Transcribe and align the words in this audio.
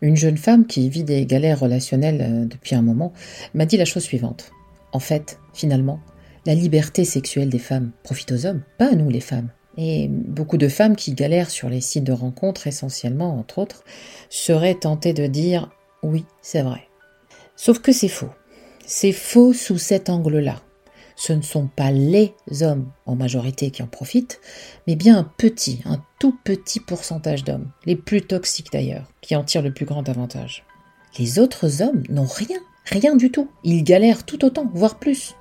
Une 0.00 0.16
jeune 0.16 0.36
femme 0.36 0.66
qui 0.66 0.88
vit 0.88 1.04
des 1.04 1.24
galères 1.26 1.60
relationnelles 1.60 2.20
euh, 2.20 2.44
depuis 2.44 2.74
un 2.74 2.82
moment 2.82 3.12
m'a 3.54 3.66
dit 3.66 3.76
la 3.76 3.84
chose 3.84 4.02
suivante. 4.02 4.50
En 4.92 4.98
fait, 4.98 5.38
finalement, 5.52 6.00
la 6.46 6.54
liberté 6.54 7.04
sexuelle 7.04 7.48
des 7.48 7.58
femmes 7.58 7.92
profite 8.02 8.32
aux 8.32 8.46
hommes, 8.46 8.62
pas 8.78 8.92
à 8.92 8.94
nous 8.94 9.08
les 9.08 9.20
femmes. 9.20 9.50
Et 9.76 10.08
beaucoup 10.08 10.56
de 10.56 10.68
femmes 10.68 10.94
qui 10.94 11.14
galèrent 11.14 11.50
sur 11.50 11.68
les 11.68 11.80
sites 11.80 12.04
de 12.04 12.12
rencontres, 12.12 12.66
essentiellement, 12.66 13.38
entre 13.38 13.58
autres, 13.58 13.84
seraient 14.28 14.76
tentées 14.76 15.14
de 15.14 15.26
dire 15.26 15.70
oui, 16.02 16.24
c'est 16.42 16.62
vrai. 16.62 16.82
Sauf 17.56 17.80
que 17.80 17.92
c'est 17.92 18.08
faux. 18.08 18.30
C'est 18.86 19.12
faux 19.12 19.52
sous 19.52 19.78
cet 19.78 20.10
angle-là. 20.10 20.60
Ce 21.16 21.32
ne 21.32 21.42
sont 21.42 21.68
pas 21.68 21.92
les 21.92 22.34
hommes 22.60 22.90
en 23.06 23.14
majorité 23.14 23.70
qui 23.70 23.82
en 23.82 23.86
profitent, 23.86 24.40
mais 24.86 24.96
bien 24.96 25.16
un 25.16 25.24
petit, 25.24 25.80
un 25.84 26.02
tout 26.18 26.36
petit 26.44 26.80
pourcentage 26.80 27.44
d'hommes, 27.44 27.70
les 27.86 27.96
plus 27.96 28.22
toxiques 28.22 28.72
d'ailleurs, 28.72 29.10
qui 29.20 29.36
en 29.36 29.44
tirent 29.44 29.62
le 29.62 29.72
plus 29.72 29.86
grand 29.86 30.08
avantage. 30.08 30.64
Les 31.18 31.38
autres 31.38 31.82
hommes 31.82 32.02
n'ont 32.08 32.26
rien, 32.26 32.58
rien 32.86 33.14
du 33.14 33.30
tout. 33.30 33.48
Ils 33.62 33.84
galèrent 33.84 34.24
tout 34.24 34.44
autant, 34.44 34.70
voire 34.74 34.98
plus. 34.98 35.36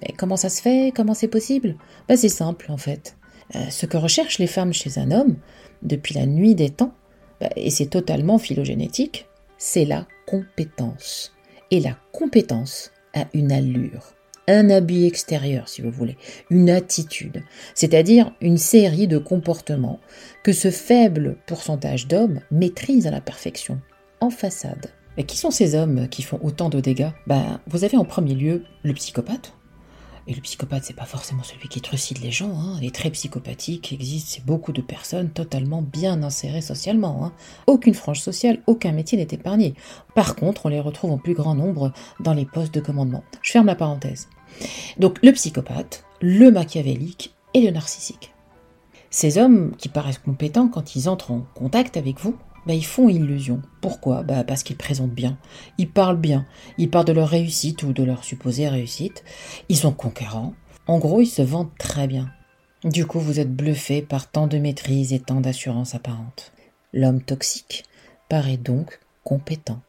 Mais 0.00 0.14
comment 0.16 0.36
ça 0.36 0.48
se 0.48 0.62
fait? 0.62 0.92
Comment 0.94 1.14
c'est 1.14 1.28
possible? 1.28 1.76
Bah, 2.08 2.16
C'est 2.16 2.28
simple 2.28 2.70
en 2.70 2.78
fait. 2.78 3.16
Euh, 3.54 3.70
ce 3.70 3.86
que 3.86 3.96
recherchent 3.96 4.38
les 4.38 4.46
femmes 4.46 4.72
chez 4.72 4.98
un 4.98 5.10
homme, 5.10 5.36
depuis 5.82 6.14
la 6.14 6.26
nuit 6.26 6.54
des 6.54 6.70
temps, 6.70 6.94
bah, 7.40 7.50
et 7.56 7.70
c'est 7.70 7.86
totalement 7.86 8.38
phylogénétique, 8.38 9.26
c'est 9.58 9.84
la 9.84 10.06
compétence. 10.26 11.32
Et 11.70 11.80
la 11.80 11.96
compétence 12.12 12.92
a 13.14 13.26
une 13.34 13.52
allure, 13.52 14.14
un 14.48 14.70
habit 14.70 15.06
extérieur 15.06 15.68
si 15.68 15.82
vous 15.82 15.90
voulez, 15.90 16.16
une 16.50 16.70
attitude, 16.70 17.42
c'est-à-dire 17.74 18.32
une 18.40 18.58
série 18.58 19.06
de 19.06 19.18
comportements 19.18 20.00
que 20.42 20.52
ce 20.52 20.70
faible 20.70 21.36
pourcentage 21.46 22.08
d'hommes 22.08 22.40
maîtrise 22.50 23.06
à 23.06 23.10
la 23.10 23.20
perfection, 23.20 23.80
en 24.20 24.30
façade. 24.30 24.90
Et 25.16 25.24
qui 25.24 25.36
sont 25.36 25.50
ces 25.50 25.74
hommes 25.74 26.08
qui 26.08 26.22
font 26.22 26.40
autant 26.42 26.68
de 26.68 26.80
dégâts? 26.80 27.10
Ben, 27.26 27.60
Vous 27.66 27.84
avez 27.84 27.96
en 27.96 28.04
premier 28.04 28.34
lieu 28.34 28.64
le 28.84 28.94
psychopathe, 28.94 29.52
et 30.28 30.34
le 30.34 30.42
psychopathe, 30.42 30.84
c'est 30.84 30.94
pas 30.94 31.06
forcément 31.06 31.42
celui 31.42 31.68
qui 31.68 31.80
trucide 31.80 32.20
les 32.20 32.30
gens. 32.30 32.52
Hein. 32.60 32.76
Les 32.82 32.90
traits 32.90 33.14
psychopathiques 33.14 33.94
existent 33.94 34.28
c'est 34.34 34.44
beaucoup 34.44 34.72
de 34.72 34.82
personnes 34.82 35.30
totalement 35.30 35.80
bien 35.80 36.22
insérées 36.22 36.60
socialement. 36.60 37.24
Hein. 37.24 37.32
Aucune 37.66 37.94
frange 37.94 38.20
sociale, 38.20 38.60
aucun 38.66 38.92
métier 38.92 39.16
n'est 39.16 39.28
épargné. 39.30 39.74
Par 40.14 40.36
contre, 40.36 40.66
on 40.66 40.68
les 40.68 40.80
retrouve 40.80 41.12
en 41.12 41.18
plus 41.18 41.32
grand 41.32 41.54
nombre 41.54 41.92
dans 42.20 42.34
les 42.34 42.44
postes 42.44 42.74
de 42.74 42.80
commandement. 42.80 43.24
Je 43.40 43.52
ferme 43.52 43.66
la 43.66 43.74
parenthèse. 43.74 44.28
Donc 44.98 45.18
le 45.22 45.32
psychopathe, 45.32 46.04
le 46.20 46.50
machiavélique 46.50 47.34
et 47.54 47.62
le 47.62 47.70
narcissique. 47.70 48.34
Ces 49.08 49.38
hommes 49.38 49.74
qui 49.78 49.88
paraissent 49.88 50.18
compétents 50.18 50.68
quand 50.68 50.94
ils 50.94 51.08
entrent 51.08 51.30
en 51.30 51.46
contact 51.54 51.96
avec 51.96 52.20
vous, 52.20 52.36
bah, 52.68 52.74
ils 52.74 52.84
font 52.84 53.08
illusion. 53.08 53.62
Pourquoi? 53.80 54.22
Bah, 54.22 54.44
Parce 54.44 54.62
qu'ils 54.62 54.76
présentent 54.76 55.14
bien, 55.14 55.38
ils 55.78 55.90
parlent 55.90 56.20
bien, 56.20 56.44
ils 56.76 56.90
parlent 56.90 57.06
de 57.06 57.14
leur 57.14 57.30
réussite 57.30 57.82
ou 57.82 57.94
de 57.94 58.02
leur 58.02 58.24
supposée 58.24 58.68
réussite, 58.68 59.24
ils 59.70 59.78
sont 59.78 59.92
conquérants. 59.92 60.52
En 60.86 60.98
gros, 60.98 61.22
ils 61.22 61.26
se 61.26 61.40
vendent 61.40 61.74
très 61.78 62.06
bien. 62.06 62.30
Du 62.84 63.06
coup, 63.06 63.20
vous 63.20 63.40
êtes 63.40 63.50
bluffé 63.50 64.02
par 64.02 64.30
tant 64.30 64.46
de 64.46 64.58
maîtrise 64.58 65.14
et 65.14 65.18
tant 65.18 65.40
d'assurance 65.40 65.94
apparente. 65.94 66.52
L'homme 66.92 67.22
toxique 67.22 67.84
paraît 68.28 68.58
donc 68.58 69.00
compétent, 69.24 69.80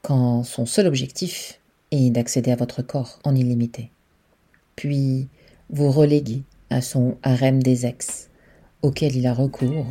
quand 0.00 0.42
son 0.42 0.64
seul 0.64 0.86
objectif 0.86 1.60
est 1.90 2.08
d'accéder 2.08 2.50
à 2.50 2.56
votre 2.56 2.80
corps 2.80 3.18
en 3.24 3.34
illimité. 3.34 3.90
Puis, 4.74 5.28
vous 5.68 5.90
reléguez 5.90 6.44
à 6.70 6.80
son 6.80 7.18
harem 7.22 7.62
des 7.62 7.84
ex, 7.84 8.30
auquel 8.80 9.16
il 9.16 9.26
a 9.26 9.34
recours 9.34 9.86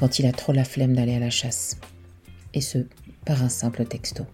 quand 0.00 0.18
il 0.18 0.24
a 0.24 0.32
trop 0.32 0.54
la 0.54 0.64
flemme 0.64 0.96
d'aller 0.96 1.14
à 1.14 1.18
la 1.18 1.28
chasse. 1.28 1.76
Et 2.54 2.62
ce, 2.62 2.78
par 3.26 3.42
un 3.42 3.50
simple 3.50 3.84
texto. 3.84 4.24